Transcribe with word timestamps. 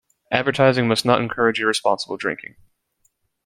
Advertising 0.31 0.87
must 0.87 1.05
not 1.05 1.21
encourage 1.21 1.61
irresponsible 1.61 2.17
drinking. 2.17 2.55